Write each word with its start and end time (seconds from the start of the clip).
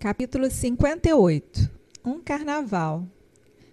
Capítulo 0.00 0.50
58 0.50 1.70
Um 2.02 2.20
carnaval. 2.20 3.06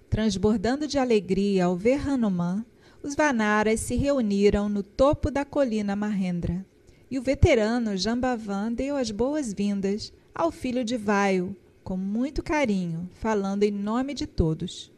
Transbordando 0.10 0.86
de 0.86 1.00
alegria 1.00 1.64
ao 1.64 1.78
ver 1.78 2.06
Hanuman, 2.06 2.66
os 3.02 3.16
Vanaras 3.16 3.80
se 3.80 3.96
reuniram 3.96 4.68
no 4.68 4.84
topo 4.84 5.32
da 5.32 5.46
colina 5.46 5.96
Mahendra. 5.96 6.66
E 7.10 7.18
o 7.18 7.22
veterano 7.22 7.96
Jambavan 7.96 8.74
deu 8.74 8.98
as 8.98 9.10
boas-vindas 9.10 10.12
ao 10.36 10.52
filho 10.52 10.84
de 10.84 10.98
Vaio, 10.98 11.56
com 11.82 11.96
muito 11.96 12.44
carinho, 12.44 13.10
falando 13.22 13.64
em 13.64 13.72
nome 13.72 14.14
de 14.14 14.28
todos. 14.28 14.92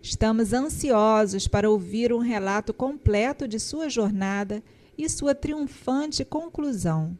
Estamos 0.00 0.54
ansiosos 0.54 1.46
para 1.46 1.68
ouvir 1.68 2.14
um 2.14 2.20
relato 2.20 2.72
completo 2.72 3.46
de 3.46 3.60
sua 3.60 3.90
jornada 3.90 4.62
e 4.96 5.06
sua 5.06 5.34
triunfante 5.34 6.24
conclusão. 6.24 7.14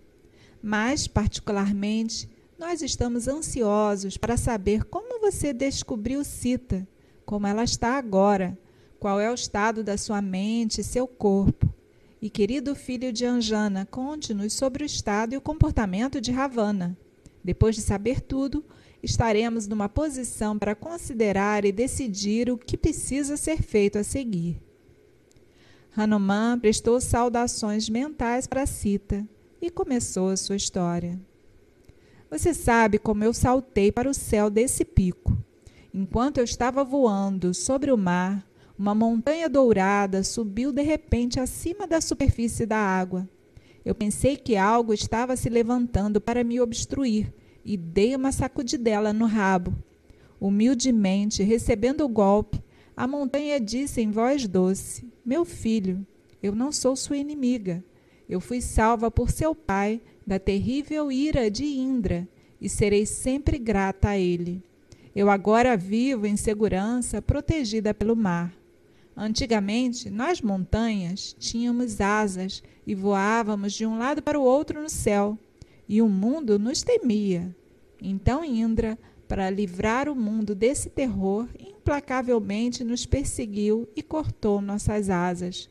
Mas, 0.63 1.07
particularmente, 1.07 2.32
nós 2.63 2.81
estamos 2.81 3.27
ansiosos 3.27 4.17
para 4.17 4.37
saber 4.37 4.85
como 4.85 5.21
você 5.21 5.53
descobriu 5.53 6.23
Cita, 6.23 6.87
como 7.27 7.45
ela 7.45 7.65
está 7.65 7.99
agora, 7.99 8.57
qual 9.01 9.19
é 9.19 9.29
o 9.29 9.35
estado 9.35 9.83
da 9.83 9.99
sua 9.99 10.23
mente 10.23 10.81
e 10.81 10.85
seu 10.85 11.09
corpo. 11.09 11.69
E, 12.21 12.31
querido 12.31 12.77
filho 12.77 13.13
de 13.13 13.27
Anjana, 13.27 13.85
conte-nos 13.85 14.53
sobre 14.53 14.85
o 14.85 14.87
estado 14.87 15.35
e 15.35 15.37
o 15.37 15.41
comportamento 15.41 16.21
de 16.21 16.31
Ravana. 16.31 16.97
Depois 17.43 17.75
de 17.75 17.83
saber 17.83 18.21
tudo, 18.21 18.65
estaremos 19.03 19.67
numa 19.67 19.89
posição 19.89 20.57
para 20.57 20.77
considerar 20.77 21.65
e 21.65 21.73
decidir 21.73 22.49
o 22.49 22.57
que 22.57 22.77
precisa 22.77 23.37
ser 23.37 23.61
feito 23.61 23.99
a 23.99 24.05
seguir. 24.05 24.63
Hanuman 25.97 26.61
prestou 26.61 27.01
saudações 27.01 27.89
mentais 27.89 28.47
para 28.47 28.67
Sita 28.67 29.27
e 29.61 29.69
começou 29.69 30.29
a 30.29 30.37
sua 30.37 30.55
história. 30.55 31.21
Você 32.33 32.55
sabe 32.55 32.99
como 32.99 33.23
eu 33.23 33.35
saltei 33.35 33.93
para 33.93 34.09
o 34.09 34.15
céu 34.15 34.49
desse 34.49 34.87
pico. 34.87 35.37
Enquanto 35.93 36.39
eu 36.39 36.45
estava 36.45 36.83
voando 36.83 37.53
sobre 37.53 37.93
o 37.93 37.99
mar, 37.99 38.49
uma 38.79 38.95
montanha 38.95 39.51
dourada 39.51 40.25
subiu 40.25 40.73
de 40.73 40.81
repente 40.81 41.39
acima 41.39 41.87
da 41.87 42.01
superfície 42.01 42.65
da 42.65 42.79
água. 42.79 43.29
Eu 43.85 43.95
pensei 43.95 44.35
que 44.35 44.57
algo 44.57 44.95
estava 44.95 45.37
se 45.37 45.51
levantando 45.51 46.23
para 46.23 46.43
me 46.43 46.59
obstruir 46.59 47.31
e 47.63 47.77
dei 47.77 48.17
uma 48.17 48.33
sacudidela 48.33 49.13
no 49.13 49.27
rabo. 49.27 49.75
Humildemente, 50.41 51.43
recebendo 51.43 52.03
o 52.03 52.09
golpe, 52.09 52.65
a 52.97 53.07
montanha 53.07 53.61
disse 53.61 54.01
em 54.01 54.11
voz 54.11 54.49
doce: 54.49 55.07
Meu 55.23 55.45
filho, 55.45 56.07
eu 56.43 56.55
não 56.55 56.73
sou 56.73 56.97
sua 56.97 57.19
inimiga. 57.19 57.85
Eu 58.27 58.41
fui 58.41 58.63
salva 58.63 59.11
por 59.11 59.31
seu 59.31 59.55
pai 59.55 60.01
da 60.27 60.39
terrível 60.39 61.11
ira 61.11 61.51
de 61.51 61.65
Indra 61.65 62.29
e 62.61 62.69
serei 62.69 63.05
sempre 63.05 63.59
grata 63.59 64.11
a 64.11 64.19
ele. 64.19 64.63
Eu 65.15 65.29
agora 65.29 65.77
vivo 65.77 66.27
em 66.27 66.37
segurança, 66.37 67.21
protegida 67.21 67.93
pelo 67.93 68.17
mar. 68.17 68.53
Antigamente, 69.17 70.09
nós 70.09 70.41
montanhas 70.41 71.37
tínhamos 71.39 72.01
asas 72.01 72.63
e 72.87 72.95
voávamos 72.95 73.75
de 73.75 73.85
um 73.85 73.99
lado 73.99 74.23
para 74.23 74.41
o 74.41 74.43
outro 74.43 74.81
no 74.83 74.89
céu, 74.89 75.39
e 75.87 76.01
o 76.01 76.09
mundo 76.09 76.59
nos 76.59 76.83
temia. 76.83 77.55
Então 78.01 78.45
Indra, 78.45 78.99
para 79.29 79.51
livrar 79.51 80.09
o 80.09 80.15
mundo 80.15 80.55
desse 80.55 80.89
terror, 80.89 81.47
implacavelmente 81.59 82.83
nos 82.83 83.05
perseguiu 83.05 83.89
e 83.95 84.03
cortou 84.03 84.61
nossas 84.63 85.11
asas. 85.11 85.69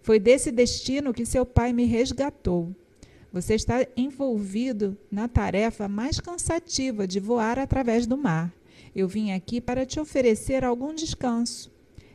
Foi 0.00 0.18
desse 0.18 0.50
destino 0.50 1.14
que 1.14 1.24
seu 1.24 1.46
pai 1.46 1.72
me 1.72 1.84
resgatou. 1.84 2.74
Você 3.32 3.54
está 3.54 3.86
envolvido 3.96 4.96
na 5.10 5.26
tarefa 5.26 5.88
mais 5.88 6.20
cansativa 6.20 7.06
de 7.06 7.18
voar 7.18 7.58
através 7.58 8.06
do 8.06 8.16
mar. 8.16 8.52
Eu 8.94 9.08
vim 9.08 9.32
aqui 9.32 9.58
para 9.58 9.86
te 9.86 9.98
oferecer 9.98 10.62
algum 10.62 10.94
descanso. 10.94 11.72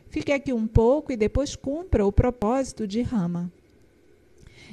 Fique 0.08 0.30
aqui 0.30 0.52
um 0.52 0.66
pouco 0.66 1.10
e 1.10 1.16
depois 1.16 1.56
cumpra 1.56 2.06
o 2.06 2.12
propósito 2.12 2.86
de 2.86 3.02
Rama. 3.02 3.52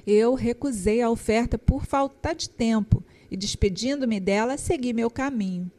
Eu 0.05 0.35
recusei 0.35 1.01
a 1.01 1.09
oferta 1.09 1.57
por 1.57 1.83
falta 1.83 2.33
de 2.35 2.47
tempo 2.47 3.03
e, 3.31 3.35
despedindo-me 3.35 4.19
dela, 4.19 4.55
segui 4.55 4.93
meu 4.93 5.09
caminho. 5.09 5.71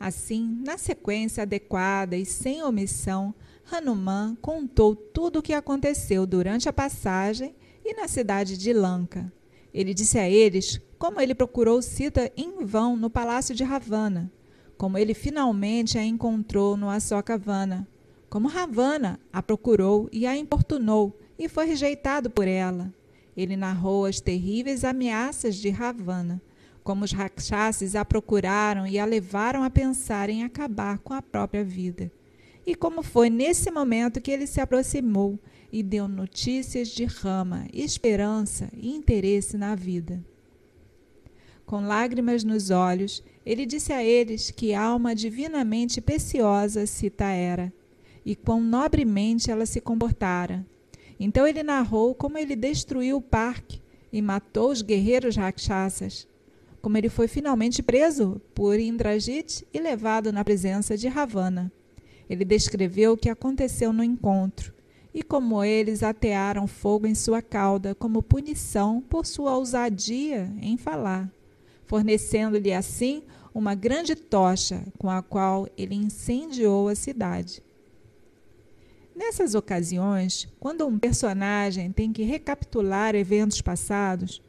Assim, 0.00 0.58
na 0.64 0.78
sequência 0.78 1.42
adequada 1.42 2.16
e 2.16 2.24
sem 2.24 2.62
omissão, 2.62 3.34
Hanuman 3.70 4.36
contou 4.40 4.96
tudo 4.96 5.40
o 5.40 5.42
que 5.42 5.52
aconteceu 5.52 6.26
durante 6.26 6.66
a 6.66 6.72
passagem 6.72 7.54
e 7.84 7.94
na 7.94 8.08
cidade 8.08 8.56
de 8.56 8.72
Lanka. 8.72 9.30
Ele 9.72 9.94
disse 9.94 10.18
a 10.18 10.28
eles 10.28 10.80
como 10.98 11.20
ele 11.20 11.34
procurou 11.34 11.82
Sita 11.82 12.30
em 12.36 12.64
vão 12.64 12.96
no 12.96 13.10
palácio 13.10 13.54
de 13.54 13.64
Ravana, 13.64 14.30
como 14.76 14.98
ele 14.98 15.14
finalmente 15.14 15.98
a 15.98 16.04
encontrou 16.04 16.76
no 16.76 16.88
Asokavana, 16.88 17.88
como 18.28 18.48
Ravana 18.48 19.18
a 19.32 19.42
procurou 19.42 20.08
e 20.12 20.26
a 20.26 20.36
importunou 20.36 21.18
e 21.38 21.48
foi 21.48 21.66
rejeitado 21.66 22.30
por 22.30 22.46
ela. 22.46 22.92
Ele 23.36 23.56
narrou 23.56 24.04
as 24.04 24.20
terríveis 24.20 24.84
ameaças 24.84 25.56
de 25.56 25.70
Ravana, 25.70 26.40
como 26.84 27.04
os 27.04 27.12
rakshasas 27.12 27.94
a 27.94 28.04
procuraram 28.04 28.86
e 28.86 28.98
a 28.98 29.04
levaram 29.04 29.62
a 29.62 29.70
pensar 29.70 30.28
em 30.28 30.44
acabar 30.44 30.98
com 30.98 31.14
a 31.14 31.22
própria 31.22 31.64
vida. 31.64 32.10
E 32.66 32.74
como 32.74 33.02
foi 33.02 33.28
nesse 33.28 33.70
momento 33.70 34.20
que 34.20 34.30
ele 34.30 34.46
se 34.46 34.60
aproximou 34.60 35.38
e 35.72 35.82
deu 35.82 36.06
notícias 36.06 36.88
de 36.88 37.06
rama, 37.06 37.66
esperança 37.72 38.68
e 38.76 38.94
interesse 38.94 39.56
na 39.56 39.74
vida. 39.74 40.22
Com 41.64 41.86
lágrimas 41.86 42.44
nos 42.44 42.68
olhos, 42.68 43.24
ele 43.46 43.64
disse 43.64 43.90
a 43.90 44.04
eles 44.04 44.50
que 44.50 44.74
alma 44.74 45.14
divinamente 45.14 45.98
preciosa 46.02 46.84
Sita 46.84 47.24
era, 47.24 47.72
e 48.24 48.36
quão 48.36 48.60
nobremente 48.60 49.50
ela 49.50 49.64
se 49.64 49.80
comportara. 49.80 50.64
Então 51.18 51.46
ele 51.46 51.62
narrou 51.62 52.14
como 52.14 52.36
ele 52.36 52.54
destruiu 52.54 53.16
o 53.16 53.22
parque 53.22 53.80
e 54.12 54.20
matou 54.20 54.70
os 54.70 54.82
guerreiros 54.82 55.36
rakshasas, 55.36 56.28
como 56.82 56.98
ele 56.98 57.08
foi 57.08 57.26
finalmente 57.26 57.82
preso 57.82 58.42
por 58.54 58.78
Indrajit 58.78 59.66
e 59.72 59.80
levado 59.80 60.30
na 60.30 60.44
presença 60.44 60.98
de 60.98 61.08
Ravana. 61.08 61.72
Ele 62.28 62.44
descreveu 62.44 63.12
o 63.12 63.16
que 63.16 63.30
aconteceu 63.30 63.92
no 63.92 64.04
encontro 64.04 64.74
e 65.14 65.22
como 65.22 65.62
eles 65.62 66.02
atearam 66.02 66.66
fogo 66.66 67.06
em 67.06 67.14
sua 67.14 67.42
cauda 67.42 67.94
como 67.94 68.22
punição 68.22 69.00
por 69.00 69.26
sua 69.26 69.56
ousadia 69.56 70.50
em 70.60 70.76
falar, 70.76 71.30
fornecendo-lhe 71.86 72.72
assim 72.72 73.22
uma 73.54 73.74
grande 73.74 74.14
tocha 74.14 74.82
com 74.98 75.10
a 75.10 75.22
qual 75.22 75.68
ele 75.76 75.94
incendiou 75.94 76.88
a 76.88 76.94
cidade. 76.94 77.62
Nessas 79.14 79.54
ocasiões, 79.54 80.48
quando 80.58 80.86
um 80.86 80.98
personagem 80.98 81.92
tem 81.92 82.12
que 82.12 82.22
recapitular 82.22 83.14
eventos 83.14 83.60
passados, 83.60 84.40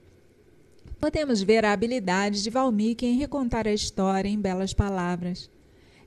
podemos 1.01 1.41
ver 1.41 1.66
a 1.66 1.74
habilidade 1.74 2.41
de 2.41 2.50
Valmiki 2.50 3.06
em 3.06 3.18
recontar 3.18 3.68
a 3.68 3.74
história 3.74 4.30
em 4.30 4.40
belas 4.40 4.74
palavras. 4.74 5.51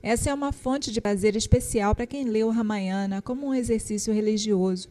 Essa 0.07 0.29
é 0.29 0.33
uma 0.33 0.53
fonte 0.53 0.89
de 0.89 1.01
prazer 1.01 1.35
especial 1.35 1.93
para 1.93 2.07
quem 2.07 2.23
lê 2.23 2.41
o 2.41 2.49
Ramayana 2.49 3.21
como 3.21 3.45
um 3.45 3.53
exercício 3.53 4.13
religioso. 4.13 4.87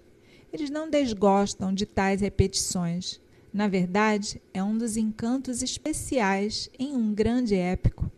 Eles 0.52 0.68
não 0.68 0.90
desgostam 0.90 1.72
de 1.72 1.86
tais 1.86 2.20
repetições. 2.20 3.18
Na 3.50 3.66
verdade, 3.66 4.42
é 4.52 4.62
um 4.62 4.76
dos 4.76 4.98
encantos 4.98 5.62
especiais 5.62 6.68
em 6.78 6.94
um 6.94 7.14
grande 7.14 7.54
épico. 7.54 8.12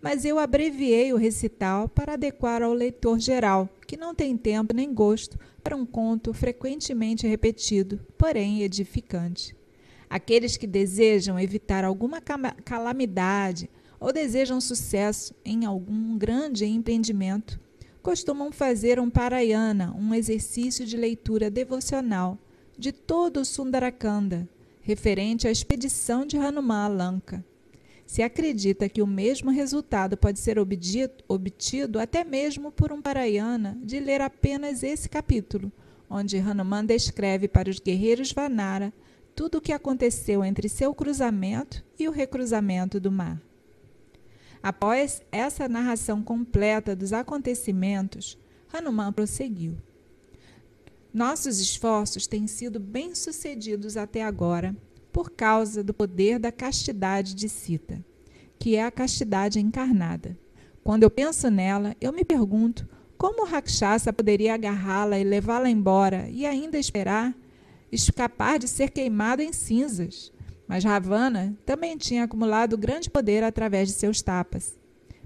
Mas 0.00 0.24
eu 0.24 0.38
abreviei 0.38 1.12
o 1.12 1.16
recital 1.16 1.88
para 1.88 2.12
adequar 2.12 2.62
ao 2.62 2.72
leitor 2.72 3.18
geral, 3.18 3.68
que 3.84 3.96
não 3.96 4.14
tem 4.14 4.36
tempo 4.36 4.72
nem 4.72 4.94
gosto 4.94 5.36
para 5.64 5.74
um 5.74 5.84
conto 5.84 6.32
frequentemente 6.32 7.26
repetido, 7.26 7.98
porém 8.16 8.62
edificante. 8.62 9.56
Aqueles 10.08 10.56
que 10.56 10.68
desejam 10.68 11.40
evitar 11.40 11.84
alguma 11.84 12.20
calamidade 12.64 13.68
ou 13.98 14.12
desejam 14.12 14.60
sucesso 14.60 15.34
em 15.44 15.64
algum 15.64 16.16
grande 16.16 16.64
empreendimento, 16.64 17.58
costumam 18.02 18.52
fazer 18.52 19.00
um 19.00 19.10
parayana, 19.10 19.94
um 19.98 20.14
exercício 20.14 20.86
de 20.86 20.96
leitura 20.96 21.50
devocional 21.50 22.38
de 22.78 22.92
todo 22.92 23.40
o 23.40 23.44
Sundarakanda, 23.44 24.48
referente 24.82 25.48
à 25.48 25.50
expedição 25.50 26.24
de 26.24 26.36
Hanuman 26.36 26.88
Lanka. 26.88 27.44
Se 28.06 28.22
acredita 28.22 28.88
que 28.88 29.02
o 29.02 29.06
mesmo 29.06 29.50
resultado 29.50 30.16
pode 30.16 30.38
ser 30.38 30.58
obtido, 30.58 31.12
obtido 31.26 31.98
até 31.98 32.22
mesmo 32.22 32.70
por 32.70 32.92
um 32.92 33.02
parayana 33.02 33.76
de 33.82 33.98
ler 33.98 34.20
apenas 34.20 34.84
esse 34.84 35.08
capítulo, 35.08 35.72
onde 36.08 36.38
Hanuman 36.38 36.84
descreve 36.84 37.48
para 37.48 37.68
os 37.68 37.80
guerreiros 37.80 38.30
Vanara 38.30 38.92
tudo 39.34 39.58
o 39.58 39.60
que 39.60 39.72
aconteceu 39.72 40.44
entre 40.44 40.68
seu 40.68 40.94
cruzamento 40.94 41.84
e 41.98 42.06
o 42.06 42.12
recruzamento 42.12 43.00
do 43.00 43.10
mar. 43.10 43.42
Após 44.66 45.22
essa 45.30 45.68
narração 45.68 46.20
completa 46.24 46.96
dos 46.96 47.12
acontecimentos, 47.12 48.36
Hanuman 48.72 49.12
prosseguiu. 49.12 49.76
Nossos 51.14 51.60
esforços 51.60 52.26
têm 52.26 52.48
sido 52.48 52.80
bem-sucedidos 52.80 53.96
até 53.96 54.24
agora 54.24 54.76
por 55.12 55.30
causa 55.30 55.84
do 55.84 55.94
poder 55.94 56.40
da 56.40 56.50
castidade 56.50 57.32
de 57.32 57.48
Sita, 57.48 58.04
que 58.58 58.74
é 58.74 58.82
a 58.82 58.90
castidade 58.90 59.60
encarnada. 59.60 60.36
Quando 60.82 61.04
eu 61.04 61.10
penso 61.10 61.48
nela, 61.48 61.94
eu 62.00 62.12
me 62.12 62.24
pergunto 62.24 62.88
como 63.16 63.46
Rakshasa 63.46 64.12
poderia 64.12 64.54
agarrá-la 64.54 65.16
e 65.16 65.22
levá-la 65.22 65.70
embora 65.70 66.28
e 66.28 66.44
ainda 66.44 66.76
esperar 66.76 67.36
escapar 67.92 68.58
de 68.58 68.66
ser 68.66 68.90
queimado 68.90 69.40
em 69.42 69.52
cinzas. 69.52 70.32
Mas 70.66 70.84
Ravana 70.84 71.56
também 71.64 71.96
tinha 71.96 72.24
acumulado 72.24 72.76
grande 72.76 73.08
poder 73.08 73.44
através 73.44 73.88
de 73.88 73.94
seus 73.94 74.20
tapas. 74.20 74.78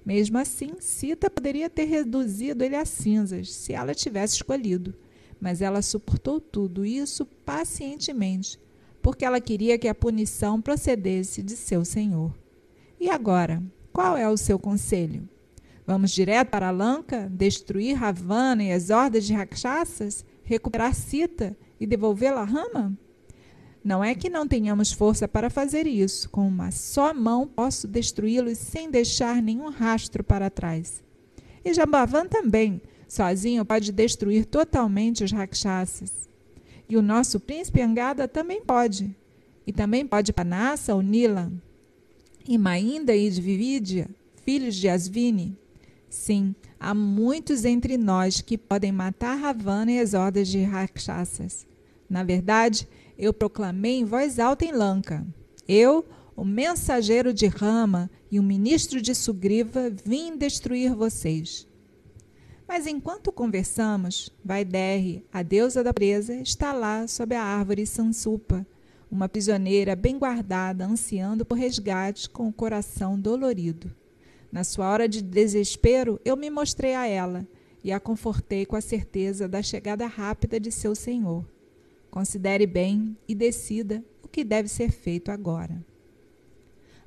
Mesmo 0.04 0.38
assim, 0.38 0.72
Sita 0.80 1.30
poderia 1.30 1.70
ter 1.70 1.84
reduzido 1.84 2.64
ele 2.64 2.76
a 2.76 2.84
cinzas 2.84 3.52
se 3.52 3.72
ela 3.72 3.94
tivesse 3.94 4.36
escolhido. 4.36 4.94
Mas 5.40 5.62
ela 5.62 5.80
suportou 5.80 6.40
tudo 6.40 6.84
isso 6.84 7.24
pacientemente, 7.24 8.60
porque 9.00 9.24
ela 9.24 9.40
queria 9.40 9.78
que 9.78 9.88
a 9.88 9.94
punição 9.94 10.60
procedesse 10.60 11.42
de 11.42 11.56
seu 11.56 11.84
senhor. 11.84 12.34
E 12.98 13.08
agora, 13.08 13.62
qual 13.92 14.16
é 14.16 14.28
o 14.28 14.36
seu 14.36 14.58
conselho? 14.58 15.26
Vamos 15.86 16.10
direto 16.10 16.50
para 16.50 16.70
Lanka, 16.70 17.28
destruir 17.32 17.96
Ravana 17.96 18.62
e 18.62 18.72
as 18.72 18.90
hordas 18.90 19.24
de 19.24 19.32
Rakshasas, 19.32 20.24
recuperar 20.42 20.94
Sita 20.94 21.56
e 21.80 21.86
devolvê-la 21.86 22.42
a 22.42 22.44
Rama? 22.44 22.96
Não 23.82 24.04
é 24.04 24.14
que 24.14 24.28
não 24.28 24.46
tenhamos 24.46 24.92
força 24.92 25.26
para 25.26 25.48
fazer 25.48 25.86
isso. 25.86 26.28
Com 26.28 26.46
uma 26.46 26.70
só 26.70 27.14
mão 27.14 27.46
posso 27.46 27.88
destruí-los 27.88 28.58
sem 28.58 28.90
deixar 28.90 29.42
nenhum 29.42 29.70
rastro 29.70 30.22
para 30.22 30.50
trás. 30.50 31.02
E 31.64 31.72
Jambavan 31.72 32.26
também, 32.26 32.80
sozinho, 33.08 33.64
pode 33.64 33.90
destruir 33.90 34.44
totalmente 34.44 35.24
os 35.24 35.32
Rakshasas. 35.32 36.28
E 36.88 36.96
o 36.96 37.02
nosso 37.02 37.40
príncipe 37.40 37.80
Angada 37.80 38.28
também 38.28 38.60
pode. 38.62 39.14
E 39.66 39.72
também 39.72 40.06
pode 40.06 40.32
Panassa 40.32 40.94
ou 40.94 41.00
Nila. 41.00 41.50
E 42.46 42.58
Mainda 42.58 43.14
e 43.14 43.30
Dvividya, 43.30 44.08
filhos 44.44 44.74
de 44.74 44.88
Asvini. 44.88 45.56
Sim, 46.08 46.54
há 46.78 46.92
muitos 46.92 47.64
entre 47.64 47.96
nós 47.96 48.40
que 48.40 48.58
podem 48.58 48.90
matar 48.90 49.36
Ravana 49.36 49.92
e 49.92 50.00
as 50.00 50.12
hordas 50.12 50.48
de 50.48 50.62
Rakshasas. 50.62 51.66
Na 52.08 52.24
verdade, 52.24 52.88
eu 53.20 53.34
proclamei 53.34 53.98
em 53.98 54.04
voz 54.04 54.38
alta 54.38 54.64
em 54.64 54.72
Lanka. 54.72 55.26
Eu, 55.68 56.06
o 56.34 56.42
mensageiro 56.42 57.34
de 57.34 57.46
Rama 57.46 58.10
e 58.30 58.40
o 58.40 58.42
ministro 58.42 59.00
de 59.00 59.14
Sugriva, 59.14 59.90
vim 60.04 60.38
destruir 60.38 60.94
vocês. 60.94 61.68
Mas 62.66 62.86
enquanto 62.86 63.30
conversamos, 63.30 64.30
Vaiderre, 64.42 65.22
a 65.30 65.42
deusa 65.42 65.84
da 65.84 65.92
presa, 65.92 66.34
está 66.36 66.72
lá 66.72 67.06
sob 67.06 67.34
a 67.34 67.42
árvore 67.42 67.84
Sansupa, 67.84 68.66
uma 69.10 69.28
prisioneira 69.28 69.94
bem 69.94 70.18
guardada, 70.18 70.86
ansiando 70.86 71.44
por 71.44 71.58
resgate 71.58 72.30
com 72.30 72.48
o 72.48 72.52
coração 72.52 73.20
dolorido. 73.20 73.94
Na 74.50 74.64
sua 74.64 74.88
hora 74.88 75.08
de 75.08 75.20
desespero, 75.20 76.18
eu 76.24 76.36
me 76.36 76.48
mostrei 76.48 76.94
a 76.94 77.06
ela 77.06 77.46
e 77.84 77.92
a 77.92 78.00
confortei 78.00 78.64
com 78.64 78.76
a 78.76 78.80
certeza 78.80 79.46
da 79.46 79.62
chegada 79.62 80.06
rápida 80.06 80.58
de 80.58 80.72
seu 80.72 80.94
senhor. 80.94 81.44
Considere 82.10 82.66
bem 82.66 83.16
e 83.28 83.34
decida 83.34 84.04
o 84.22 84.28
que 84.28 84.42
deve 84.42 84.68
ser 84.68 84.90
feito 84.90 85.30
agora. 85.30 85.80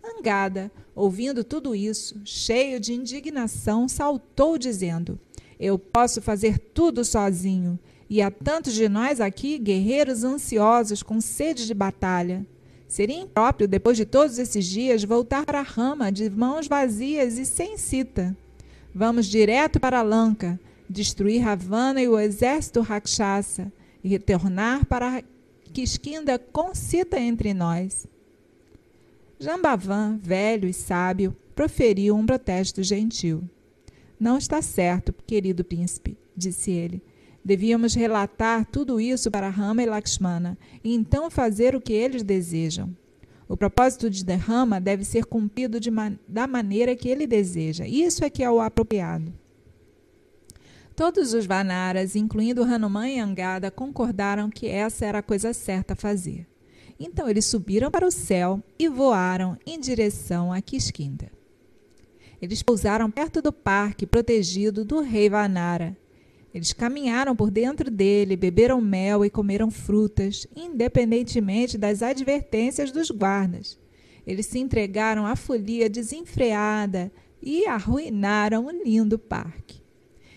Angada, 0.04 0.72
ouvindo 0.96 1.44
tudo 1.44 1.76
isso, 1.76 2.22
cheio 2.24 2.80
de 2.80 2.94
indignação, 2.94 3.88
saltou, 3.88 4.58
dizendo: 4.58 5.20
Eu 5.60 5.78
posso 5.78 6.22
fazer 6.22 6.58
tudo 6.58 7.04
sozinho, 7.04 7.78
e 8.10 8.22
há 8.22 8.32
tantos 8.32 8.74
de 8.74 8.88
nós 8.88 9.20
aqui, 9.20 9.58
guerreiros 9.58 10.24
ansiosos, 10.24 11.04
com 11.04 11.20
sede 11.20 11.66
de 11.66 11.74
batalha. 11.74 12.46
Seria 12.88 13.20
impróprio, 13.20 13.68
depois 13.68 13.98
de 13.98 14.06
todos 14.06 14.38
esses 14.38 14.66
dias, 14.66 15.04
voltar 15.04 15.46
para 15.46 15.60
a 15.60 15.64
rama 15.64 16.12
de 16.12 16.30
mãos 16.30 16.68
vazias 16.68 17.38
e 17.38 17.46
sem 17.46 17.78
cita. 17.78 18.36
Vamos 18.94 19.26
direto 19.26 19.80
para 19.80 20.02
Lanka, 20.02 20.60
destruir 20.88 21.42
Ravana 21.42 22.02
e 22.02 22.08
o 22.08 22.20
exército 22.20 22.82
Rakshasa 22.82 23.72
e 24.04 24.10
retornar 24.10 24.86
para 24.86 25.24
Quisquinda 25.72 26.38
concita 26.38 27.20
entre 27.20 27.54
nós. 27.54 28.06
Jambavan, 29.40 30.20
velho 30.22 30.70
e 30.70 30.74
sábio, 30.74 31.36
proferiu 31.56 32.16
um 32.16 32.26
protesto 32.26 32.84
gentil. 32.84 33.44
Não 34.20 34.38
está 34.38 34.62
certo, 34.62 35.14
querido 35.26 35.64
príncipe, 35.64 36.16
disse 36.36 36.72
ele. 36.72 37.02
Devíamos 37.44 37.94
relatar 37.94 38.66
tudo 38.66 39.02
isso 39.02 39.30
para 39.30 39.50
Rama 39.50 39.84
e 39.84 39.86
Lakshmana 39.86 40.58
e 40.84 40.94
então 40.94 41.30
fazer 41.30 41.76
o 41.76 41.82
que 41.82 41.92
eles 41.92 42.24
desejam. 42.24 42.96
O 43.50 43.58
propósito 43.58 44.10
de 44.10 44.24
Rama 44.34 44.80
deve 44.80 45.04
ser 45.04 45.26
cumprido 45.26 45.80
de 45.80 45.92
man 45.92 46.18
da 46.28 46.48
maneira 46.48 46.96
que 46.96 47.10
ele 47.10 47.28
deseja. 47.28 47.86
Isso 47.86 48.24
é 48.24 48.30
que 48.30 48.44
é 48.44 48.50
o 48.50 48.62
apropriado. 48.62 49.34
Todos 50.96 51.34
os 51.34 51.48
Vanaras, 51.48 52.16
incluindo 52.16 52.64
Hanuman 52.64 53.10
e 53.10 53.20
Angada, 53.20 53.72
concordaram 53.72 54.48
que 54.48 54.68
essa 54.68 55.08
era 55.08 55.20
a 55.20 55.24
coisa 55.24 55.52
certa 55.52 55.94
a 55.94 55.96
fazer. 55.96 56.46
Então 57.00 57.28
eles 57.28 57.46
subiram 57.46 57.90
para 57.90 58.06
o 58.06 58.12
céu 58.12 58.62
e 58.78 58.88
voaram 58.88 59.58
em 59.66 59.80
direção 59.80 60.54
a 60.54 60.62
Kiskinda. 60.62 61.32
Eles 62.40 62.62
pousaram 62.62 63.10
perto 63.10 63.42
do 63.42 63.52
parque 63.52 64.06
protegido 64.06 64.86
do 64.86 65.02
rei 65.02 65.30
Vanara. 65.32 65.98
Eles 66.54 66.74
caminharam 66.74 67.36
por 67.36 67.50
dentro 67.50 67.90
dele, 67.90 68.38
beberam 68.38 68.80
mel 68.80 69.26
e 69.26 69.32
comeram 69.32 69.72
frutas, 69.72 70.46
independentemente 70.56 71.76
das 71.76 72.04
advertências 72.04 72.92
dos 72.92 73.10
guardas. 73.10 73.80
Eles 74.28 74.46
se 74.46 74.60
entregaram 74.60 75.26
à 75.26 75.36
folia 75.36 75.90
desenfreada 75.90 77.12
e 77.42 77.66
arruinaram 77.66 78.68
o 78.68 78.72
lindo 78.72 79.18
parque 79.18 79.83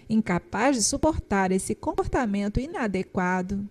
incapaz 0.09 0.77
de 0.77 0.83
suportar 0.83 1.51
esse 1.53 1.75
comportamento 1.75 2.61
inadequado. 2.61 3.69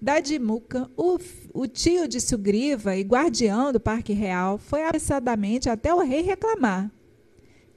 Dadimuka, 0.00 0.90
o, 0.96 1.18
o 1.54 1.66
tio 1.66 2.06
de 2.06 2.20
Sugriva 2.20 2.96
e 2.96 3.02
guardião 3.02 3.72
do 3.72 3.80
Parque 3.80 4.12
Real, 4.12 4.58
foi 4.58 4.84
apressadamente 4.84 5.70
até 5.70 5.92
o 5.94 6.00
rei 6.00 6.20
reclamar. 6.20 6.90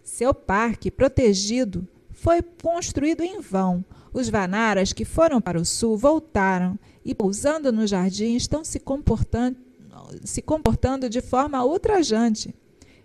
Seu 0.04 0.34
parque, 0.34 0.92
protegido, 0.92 1.88
foi 2.12 2.42
construído 2.42 3.22
em 3.22 3.40
vão. 3.40 3.86
Os 4.12 4.28
Vanaras 4.28 4.92
que 4.92 5.06
foram 5.06 5.40
para 5.40 5.60
o 5.60 5.66
sul 5.66 5.98
voltaram 5.98 6.78
e, 7.06 7.16
pousando 7.16 7.72
no 7.72 7.88
jardim, 7.88 8.36
estão 8.36 8.64
se 8.64 8.80
comportando, 8.80 9.58
se 10.24 10.42
comportando 10.42 11.10
de 11.10 11.22
forma 11.22 11.64
ultrajante. 11.64 12.54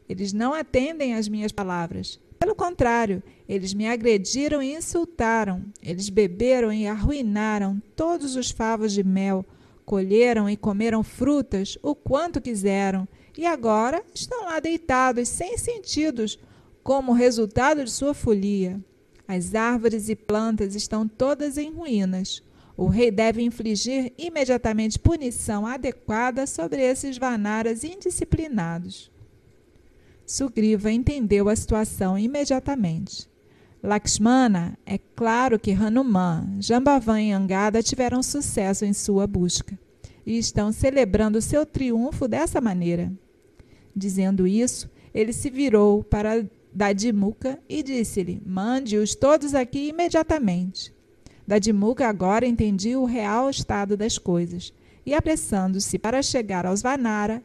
Eles 0.08 0.32
não 0.32 0.52
atendem 0.52 1.14
às 1.14 1.28
minhas 1.28 1.52
palavras. 1.52 2.19
Pelo 2.44 2.55
contrário, 2.55 3.22
eles 3.48 3.72
me 3.72 3.89
agrediram 3.89 4.63
e 4.63 4.74
insultaram. 4.74 5.65
Eles 5.82 6.10
beberam 6.10 6.70
e 6.70 6.86
arruinaram 6.86 7.82
todos 7.96 8.36
os 8.36 8.51
favos 8.51 8.93
de 8.93 9.03
mel, 9.03 9.46
colheram 9.86 10.51
e 10.51 10.55
comeram 10.55 11.03
frutas 11.03 11.79
o 11.82 11.94
quanto 11.94 12.43
quiseram, 12.43 13.08
e 13.34 13.46
agora 13.46 14.05
estão 14.15 14.44
lá 14.44 14.60
deitados, 14.60 15.27
sem 15.27 15.56
sentidos, 15.56 16.39
como 16.82 17.15
resultado 17.15 17.82
de 17.82 17.91
sua 17.91 18.13
folia. 18.13 18.79
As 19.27 19.55
árvores 19.55 20.10
e 20.10 20.15
plantas 20.15 20.74
estão 20.74 21.08
todas 21.08 21.56
em 21.56 21.72
ruínas. 21.72 22.43
O 22.77 22.89
rei 22.89 23.10
deve 23.10 23.41
infligir 23.41 24.13
imediatamente 24.19 24.98
punição 24.98 25.67
adequada 25.67 26.46
sobre 26.46 26.82
esses 26.82 27.17
vanaras 27.17 27.84
indisciplinados. 27.84 29.13
Sugriva 30.26 30.90
entendeu 30.90 31.48
a 31.48 31.56
situação 31.56 32.19
imediatamente. 32.19 33.28
Lakshmana, 33.82 34.78
é 34.86 34.98
claro 35.14 35.58
que 35.58 35.72
Hanuman, 35.72 36.56
Jambavan 36.58 37.20
e 37.20 37.32
Angada 37.32 37.82
tiveram 37.82 38.22
sucesso 38.22 38.84
em 38.84 38.94
sua 38.94 39.26
busca 39.26 39.78
e 40.24 40.38
estão 40.38 40.72
celebrando 40.72 41.43
seu 41.43 41.66
triunfo 41.66 42.26
dessa 42.26 42.60
maneira. 42.60 43.12
Dizendo 43.94 44.46
isso, 44.46 44.90
ele 45.12 45.32
se 45.32 45.50
virou 45.50 46.02
para 46.02 46.46
Dadimuka 46.72 47.58
e 47.69 47.82
disse-lhe: 47.82 48.43
Mande-os 48.44 49.14
todos 49.14 49.54
aqui 49.54 49.88
imediatamente. 49.88 50.93
Dadimuka 51.46 52.08
agora 52.08 52.46
entendia 52.46 52.98
o 52.98 53.04
real 53.04 53.50
estado 53.50 53.96
das 53.96 54.16
coisas 54.16 54.72
e, 55.04 55.12
apressando-se 55.12 55.98
para 55.98 56.22
chegar 56.22 56.64
aos 56.64 56.81
Vanara, 56.81 57.43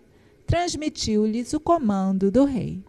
transmitiu-lhes 0.50 1.54
o 1.54 1.60
comando 1.60 2.32
do 2.32 2.44
rei. 2.44 2.84